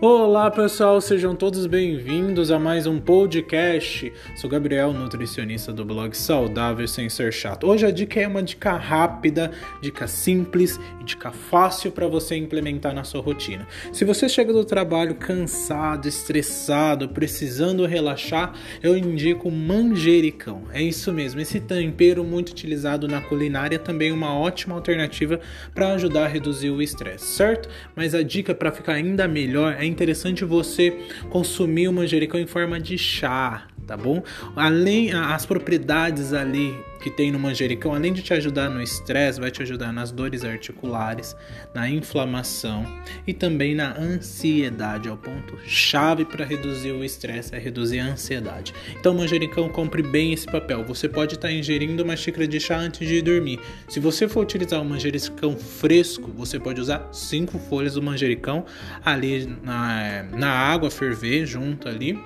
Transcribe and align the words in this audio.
Olá 0.00 0.48
pessoal, 0.48 1.00
sejam 1.00 1.34
todos 1.34 1.66
bem-vindos 1.66 2.52
a 2.52 2.58
mais 2.58 2.86
um 2.86 3.00
podcast. 3.00 4.12
Sou 4.36 4.48
Gabriel, 4.48 4.92
nutricionista 4.92 5.72
do 5.72 5.84
blog 5.84 6.16
Saudável 6.16 6.86
Sem 6.86 7.08
Ser 7.08 7.32
Chato. 7.32 7.66
Hoje 7.66 7.84
a 7.84 7.90
dica 7.90 8.20
é 8.20 8.28
uma 8.28 8.40
dica 8.40 8.76
rápida, 8.76 9.50
dica 9.82 10.06
simples 10.06 10.78
e 11.00 11.04
dica 11.04 11.32
fácil 11.32 11.90
para 11.90 12.06
você 12.06 12.36
implementar 12.36 12.94
na 12.94 13.02
sua 13.02 13.20
rotina. 13.20 13.66
Se 13.92 14.04
você 14.04 14.28
chega 14.28 14.52
do 14.52 14.64
trabalho 14.64 15.16
cansado, 15.16 16.06
estressado, 16.06 17.08
precisando 17.08 17.84
relaxar, 17.84 18.54
eu 18.80 18.96
indico 18.96 19.50
manjericão. 19.50 20.62
É 20.72 20.80
isso 20.80 21.12
mesmo, 21.12 21.40
esse 21.40 21.58
tempero 21.58 22.22
muito 22.22 22.50
utilizado 22.50 23.08
na 23.08 23.20
culinária 23.20 23.80
também 23.80 24.10
é 24.10 24.14
uma 24.14 24.32
ótima 24.32 24.76
alternativa 24.76 25.40
para 25.74 25.94
ajudar 25.94 26.26
a 26.26 26.28
reduzir 26.28 26.70
o 26.70 26.80
estresse, 26.80 27.26
certo? 27.26 27.68
Mas 27.96 28.14
a 28.14 28.22
dica 28.22 28.54
para 28.54 28.70
ficar 28.70 28.92
ainda 28.92 29.26
melhor 29.26 29.74
é 29.76 29.87
interessante 29.88 30.44
você 30.44 30.96
consumir 31.30 31.88
o 31.88 31.92
manjericão 31.92 32.38
em 32.40 32.46
forma 32.46 32.78
de 32.80 32.96
chá, 32.96 33.66
tá 33.88 33.96
bom? 33.96 34.22
Além 34.54 35.12
as 35.12 35.46
propriedades 35.46 36.34
ali 36.34 36.78
que 37.00 37.10
tem 37.10 37.30
no 37.30 37.38
manjericão, 37.38 37.94
além 37.94 38.12
de 38.12 38.22
te 38.22 38.34
ajudar 38.34 38.68
no 38.68 38.82
estresse, 38.82 39.40
vai 39.40 39.50
te 39.50 39.62
ajudar 39.62 39.92
nas 39.92 40.10
dores 40.10 40.44
articulares, 40.44 41.34
na 41.72 41.88
inflamação 41.88 42.84
e 43.26 43.32
também 43.32 43.74
na 43.74 43.96
ansiedade. 43.96 45.08
É 45.08 45.12
o 45.12 45.16
ponto 45.16 45.58
chave 45.64 46.24
para 46.24 46.44
reduzir 46.44 46.92
o 46.92 47.04
estresse, 47.04 47.54
é 47.54 47.58
reduzir 47.58 48.00
a 48.00 48.06
ansiedade. 48.06 48.74
Então, 48.98 49.14
manjericão 49.14 49.68
cumpre 49.68 50.02
bem 50.02 50.32
esse 50.32 50.46
papel. 50.46 50.84
Você 50.84 51.08
pode 51.08 51.36
estar 51.36 51.48
tá 51.48 51.54
ingerindo 51.54 52.02
uma 52.02 52.16
xícara 52.16 52.46
de 52.46 52.60
chá 52.60 52.76
antes 52.76 53.06
de 53.06 53.22
dormir. 53.22 53.60
Se 53.88 54.00
você 54.00 54.28
for 54.28 54.42
utilizar 54.42 54.82
o 54.82 54.84
manjericão 54.84 55.56
fresco, 55.56 56.30
você 56.32 56.58
pode 56.58 56.80
usar 56.80 57.08
cinco 57.12 57.58
folhas 57.58 57.94
do 57.94 58.02
manjericão 58.02 58.66
ali 59.04 59.46
na, 59.62 60.24
na 60.24 60.50
água, 60.50 60.90
ferver 60.90 61.46
junto 61.46 61.88
ali, 61.88 62.18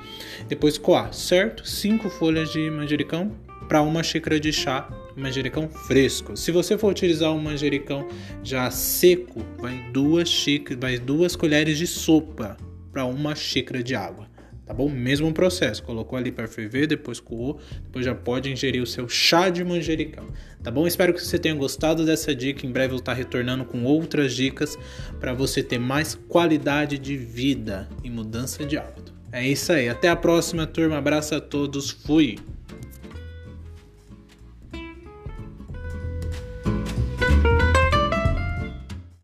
depois 0.48 0.78
coar, 0.78 1.12
certo? 1.12 1.51
Cinco 1.64 2.08
folhas 2.08 2.50
de 2.50 2.70
manjericão 2.70 3.36
para 3.68 3.82
uma 3.82 4.02
xícara 4.02 4.40
de 4.40 4.52
chá 4.52 4.88
manjericão 5.16 5.68
fresco. 5.68 6.36
Se 6.36 6.50
você 6.50 6.78
for 6.78 6.90
utilizar 6.90 7.32
um 7.32 7.38
manjericão 7.38 8.08
já 8.42 8.70
seco, 8.70 9.44
vai 9.58 9.90
duas 9.92 10.28
xícaras, 10.28 10.80
vai 10.80 10.98
duas 10.98 11.36
colheres 11.36 11.78
de 11.78 11.86
sopa 11.86 12.56
para 12.90 13.04
uma 13.04 13.34
xícara 13.34 13.82
de 13.82 13.94
água. 13.94 14.32
Tá 14.64 14.72
bom? 14.72 14.88
Mesmo 14.88 15.32
processo. 15.34 15.82
Colocou 15.82 16.16
ali 16.16 16.30
para 16.30 16.46
ferver, 16.46 16.86
depois 16.86 17.18
coou, 17.18 17.60
depois 17.82 18.04
já 18.04 18.14
pode 18.14 18.50
ingerir 18.50 18.82
o 18.82 18.86
seu 18.86 19.08
chá 19.08 19.50
de 19.50 19.64
manjericão. 19.64 20.28
Tá 20.62 20.70
bom? 20.70 20.86
Espero 20.86 21.12
que 21.12 21.20
você 21.20 21.38
tenha 21.38 21.54
gostado 21.54 22.06
dessa 22.06 22.34
dica. 22.34 22.64
Em 22.64 22.70
breve 22.70 22.94
eu 22.94 22.98
estar 22.98 23.12
retornando 23.12 23.64
com 23.64 23.84
outras 23.84 24.32
dicas 24.32 24.78
para 25.18 25.34
você 25.34 25.62
ter 25.62 25.78
mais 25.78 26.14
qualidade 26.14 26.96
de 26.96 27.16
vida 27.16 27.88
e 28.04 28.10
mudança 28.10 28.64
de 28.64 28.78
hábito. 28.78 29.01
É 29.32 29.46
isso 29.48 29.72
aí. 29.72 29.88
Até 29.88 30.10
a 30.10 30.16
próxima, 30.16 30.66
turma. 30.66 30.98
Abraço 30.98 31.34
a 31.34 31.40
todos. 31.40 31.90
Fui. 31.90 32.38